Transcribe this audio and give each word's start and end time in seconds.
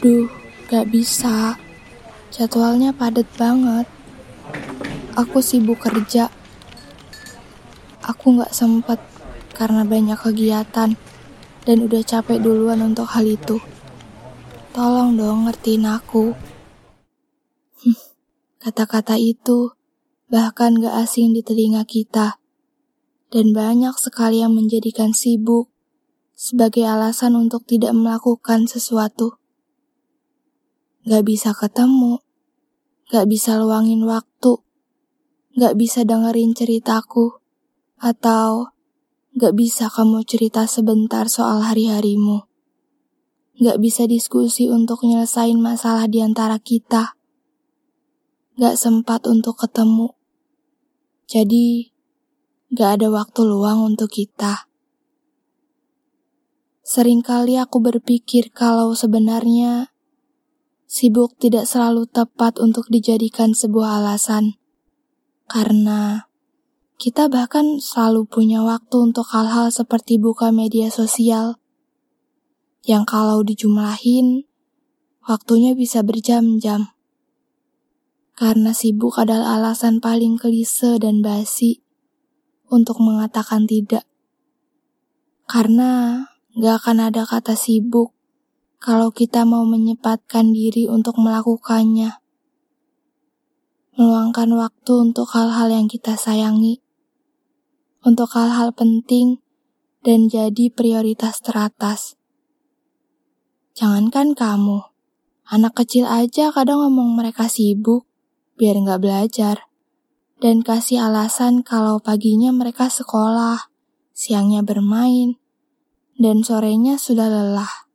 Duh, 0.00 0.32
gak 0.72 0.88
bisa. 0.88 1.60
Jadwalnya 2.32 2.88
padat 2.88 3.28
banget. 3.36 3.84
Aku 5.12 5.44
sibuk 5.44 5.76
kerja. 5.76 6.32
Aku 8.00 8.32
gak 8.40 8.56
sempet 8.56 8.96
karena 9.52 9.84
banyak 9.84 10.16
kegiatan 10.16 10.96
dan 11.68 11.76
udah 11.84 12.00
capek 12.00 12.40
duluan 12.40 12.80
untuk 12.80 13.12
hal 13.12 13.28
itu. 13.28 13.60
Tolong 14.72 15.20
dong 15.20 15.44
ngertiin 15.44 15.84
aku. 15.84 16.32
Kata-kata 18.64 19.20
itu 19.20 19.76
bahkan 20.32 20.80
gak 20.80 20.96
asing 20.96 21.36
di 21.36 21.44
telinga 21.44 21.84
kita. 21.84 22.40
Dan 23.28 23.52
banyak 23.52 23.92
sekali 24.00 24.40
yang 24.40 24.56
menjadikan 24.56 25.12
sibuk 25.12 25.68
sebagai 26.32 26.88
alasan 26.88 27.36
untuk 27.36 27.68
tidak 27.68 27.92
melakukan 27.92 28.64
sesuatu. 28.64 29.39
Gak 31.00 31.24
bisa 31.24 31.56
ketemu, 31.56 32.20
gak 33.08 33.24
bisa 33.24 33.56
luangin 33.56 34.04
waktu, 34.04 34.60
gak 35.56 35.72
bisa 35.80 36.04
dengerin 36.04 36.52
ceritaku, 36.52 37.40
atau 37.96 38.76
gak 39.32 39.56
bisa 39.56 39.88
kamu 39.88 40.20
cerita 40.28 40.68
sebentar 40.68 41.24
soal 41.32 41.64
hari-harimu. 41.64 42.44
Gak 43.60 43.80
bisa 43.80 44.04
diskusi 44.04 44.68
untuk 44.68 45.00
nyelesain 45.00 45.56
masalah 45.56 46.04
di 46.04 46.20
antara 46.20 46.60
kita. 46.60 47.16
Gak 48.60 48.76
sempat 48.76 49.24
untuk 49.24 49.56
ketemu. 49.56 50.12
Jadi, 51.24 51.96
gak 52.76 53.00
ada 53.00 53.08
waktu 53.08 53.40
luang 53.48 53.88
untuk 53.88 54.12
kita. 54.12 54.68
Seringkali 56.84 57.54
aku 57.56 57.78
berpikir 57.84 58.50
kalau 58.50 58.96
sebenarnya 58.96 59.89
sibuk 60.90 61.38
tidak 61.38 61.70
selalu 61.70 62.10
tepat 62.10 62.58
untuk 62.58 62.90
dijadikan 62.90 63.54
sebuah 63.54 64.02
alasan. 64.02 64.58
Karena 65.46 66.26
kita 66.98 67.30
bahkan 67.30 67.78
selalu 67.78 68.26
punya 68.26 68.66
waktu 68.66 68.98
untuk 68.98 69.30
hal-hal 69.30 69.70
seperti 69.70 70.18
buka 70.18 70.50
media 70.50 70.90
sosial. 70.90 71.62
Yang 72.82 73.04
kalau 73.06 73.46
dijumlahin, 73.46 74.50
waktunya 75.22 75.78
bisa 75.78 76.02
berjam-jam. 76.02 76.90
Karena 78.34 78.74
sibuk 78.74 79.14
adalah 79.22 79.62
alasan 79.62 80.02
paling 80.02 80.34
kelise 80.34 80.98
dan 80.98 81.22
basi 81.22 81.86
untuk 82.66 82.98
mengatakan 82.98 83.70
tidak. 83.70 84.02
Karena 85.46 86.24
Gak 86.50 86.82
akan 86.82 87.14
ada 87.14 87.22
kata 87.22 87.54
sibuk 87.54 88.10
kalau 88.80 89.12
kita 89.12 89.44
mau 89.44 89.68
menyempatkan 89.68 90.56
diri 90.56 90.88
untuk 90.88 91.20
melakukannya. 91.20 92.16
Meluangkan 94.00 94.48
waktu 94.56 94.92
untuk 95.12 95.28
hal-hal 95.36 95.68
yang 95.68 95.84
kita 95.84 96.16
sayangi. 96.16 96.80
Untuk 98.00 98.32
hal-hal 98.32 98.72
penting 98.72 99.44
dan 100.00 100.32
jadi 100.32 100.72
prioritas 100.72 101.44
teratas. 101.44 102.16
Jangankan 103.76 104.32
kamu, 104.32 104.88
anak 105.44 105.76
kecil 105.76 106.08
aja 106.08 106.48
kadang 106.48 106.80
ngomong 106.80 107.20
mereka 107.20 107.52
sibuk 107.52 108.08
biar 108.56 108.80
nggak 108.80 109.00
belajar. 109.04 109.68
Dan 110.40 110.64
kasih 110.64 111.04
alasan 111.04 111.60
kalau 111.60 112.00
paginya 112.00 112.48
mereka 112.48 112.88
sekolah, 112.88 113.68
siangnya 114.16 114.64
bermain, 114.64 115.36
dan 116.16 116.40
sorenya 116.40 116.96
sudah 116.96 117.28
lelah. 117.28 117.89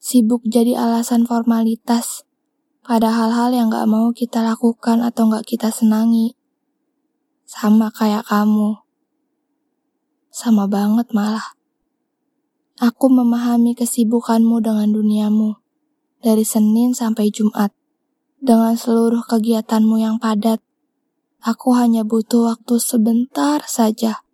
Sibuk 0.00 0.40
jadi 0.48 0.80
alasan 0.80 1.28
formalitas 1.28 2.24
pada 2.80 3.12
hal-hal 3.12 3.52
yang 3.52 3.68
gak 3.68 3.84
mau 3.84 4.08
kita 4.16 4.40
lakukan 4.40 5.04
atau 5.04 5.28
gak 5.28 5.44
kita 5.44 5.68
senangi. 5.68 6.40
Sama 7.44 7.92
kayak 7.92 8.24
kamu. 8.24 8.80
Sama 10.32 10.64
banget 10.64 11.12
malah. 11.12 11.52
Aku 12.80 13.12
memahami 13.12 13.76
kesibukanmu 13.76 14.64
dengan 14.64 14.88
duniamu. 14.88 15.60
Dari 16.24 16.48
Senin 16.48 16.96
sampai 16.96 17.28
Jumat. 17.28 17.68
Dengan 18.40 18.80
seluruh 18.80 19.20
kegiatanmu 19.28 20.00
yang 20.00 20.16
padat. 20.16 20.64
Aku 21.44 21.76
hanya 21.76 22.08
butuh 22.08 22.56
waktu 22.56 22.80
sebentar 22.80 23.60
saja 23.68 24.24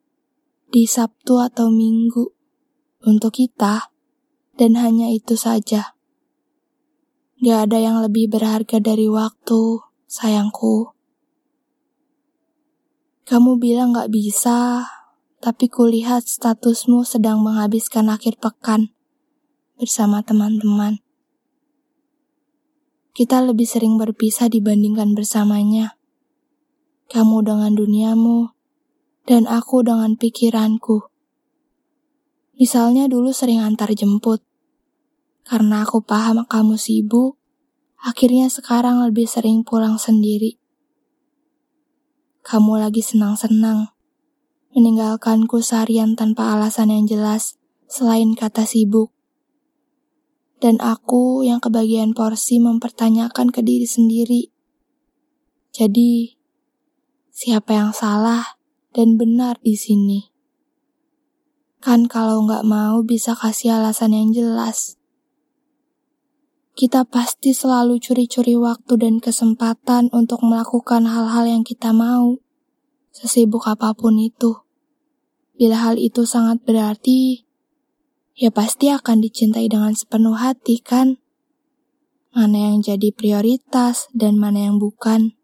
di 0.71 0.87
Sabtu 0.87 1.43
atau 1.43 1.71
Minggu 1.75 2.31
untuk 3.07 3.35
kita, 3.35 3.95
dan 4.57 4.77
hanya 4.81 5.13
itu 5.13 5.37
saja. 5.37 5.97
Gak 7.41 7.69
ada 7.69 7.79
yang 7.81 8.01
lebih 8.01 8.33
berharga 8.33 8.81
dari 8.81 9.13
waktu, 9.13 9.85
sayangku. 10.09 10.97
Kamu 13.29 13.61
bilang 13.61 13.93
gak 13.93 14.09
bisa, 14.09 14.89
tapi 15.45 15.69
kulihat 15.69 16.25
statusmu 16.25 17.05
sedang 17.05 17.45
menghabiskan 17.45 18.09
akhir 18.09 18.41
pekan 18.41 18.97
bersama 19.77 20.25
teman-teman. 20.25 21.05
Kita 23.17 23.41
lebih 23.45 23.65
sering 23.65 23.97
berpisah 23.97 24.49
dibandingkan 24.49 25.17
bersamanya. 25.17 25.97
Kamu 27.09 27.45
dengan 27.45 27.73
duniamu, 27.73 28.53
dan 29.25 29.49
aku 29.49 29.81
dengan 29.85 30.17
pikiranku. 30.17 31.09
Misalnya 32.57 33.05
dulu 33.05 33.37
sering 33.37 33.61
antar 33.61 33.93
jemput. 33.93 34.41
Karena 35.45 35.85
aku 35.85 36.01
paham 36.01 36.43
kamu 36.49 36.81
sibuk, 36.81 37.37
akhirnya 38.01 38.49
sekarang 38.49 39.05
lebih 39.05 39.29
sering 39.29 39.61
pulang 39.61 40.01
sendiri. 40.01 40.57
Kamu 42.41 42.81
lagi 42.81 43.05
senang-senang, 43.05 43.93
meninggalkanku 44.73 45.61
seharian 45.61 46.17
tanpa 46.17 46.57
alasan 46.57 46.91
yang 46.91 47.05
jelas 47.05 47.61
selain 47.87 48.33
kata 48.33 48.65
sibuk. 48.65 49.13
Dan 50.57 50.81
aku 50.81 51.45
yang 51.45 51.61
kebagian 51.61 52.17
porsi 52.17 52.57
mempertanyakan 52.57 53.53
ke 53.53 53.61
diri 53.61 53.85
sendiri. 53.85 54.43
Jadi, 55.77 56.41
siapa 57.29 57.77
yang 57.77 57.93
salah 57.93 58.57
dan 58.97 59.21
benar 59.21 59.61
di 59.61 59.77
sini. 59.77 60.36
Kan 61.87 62.11
kalau 62.11 62.43
nggak 62.43 62.67
mau 62.67 62.99
bisa 63.07 63.39
kasih 63.39 63.79
alasan 63.79 64.11
yang 64.11 64.35
jelas. 64.35 64.99
Kita 66.75 67.07
pasti 67.07 67.55
selalu 67.55 68.03
curi-curi 68.03 68.59
waktu 68.59 68.99
dan 68.99 69.23
kesempatan 69.23 70.11
untuk 70.11 70.43
melakukan 70.43 71.07
hal-hal 71.07 71.47
yang 71.47 71.63
kita 71.63 71.95
mau, 71.95 72.43
sesibuk 73.15 73.71
apa 73.71 73.95
pun 73.95 74.19
itu. 74.19 74.67
Bila 75.55 75.87
hal 75.87 75.95
itu 75.95 76.27
sangat 76.27 76.67
berarti, 76.67 77.47
ya 78.35 78.51
pasti 78.51 78.91
akan 78.91 79.23
dicintai 79.23 79.71
dengan 79.71 79.95
sepenuh 79.95 80.35
hati 80.35 80.83
kan? 80.83 81.23
Mana 82.35 82.67
yang 82.75 82.83
jadi 82.83 83.15
prioritas 83.15 84.11
dan 84.11 84.35
mana 84.43 84.67
yang 84.67 84.83
bukan 84.83 85.39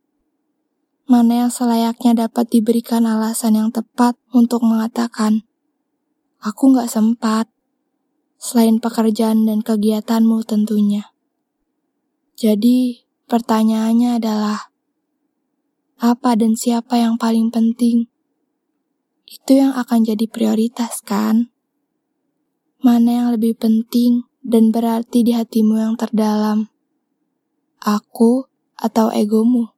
mana 1.07 1.45
yang 1.47 1.53
selayaknya 1.53 2.27
dapat 2.27 2.49
diberikan 2.49 3.05
alasan 3.05 3.59
yang 3.59 3.69
tepat 3.69 4.17
untuk 4.33 4.65
mengatakan, 4.65 5.45
aku 6.43 6.75
gak 6.75 6.91
sempat, 6.91 7.47
selain 8.43 8.83
pekerjaan 8.83 9.47
dan 9.47 9.63
kegiatanmu 9.63 10.43
tentunya. 10.43 11.15
Jadi, 12.35 13.07
pertanyaannya 13.31 14.19
adalah, 14.19 14.75
apa 16.03 16.35
dan 16.35 16.59
siapa 16.59 16.99
yang 16.99 17.15
paling 17.15 17.55
penting? 17.55 18.11
Itu 19.23 19.55
yang 19.55 19.73
akan 19.79 20.03
jadi 20.03 20.27
prioritas 20.27 20.99
kan? 21.07 21.55
Mana 22.83 23.23
yang 23.23 23.29
lebih 23.39 23.55
penting 23.55 24.27
dan 24.43 24.75
berarti 24.75 25.23
di 25.23 25.39
hatimu 25.39 25.79
yang 25.79 25.95
terdalam? 25.95 26.67
Aku 27.79 28.51
atau 28.75 29.15
egomu? 29.15 29.71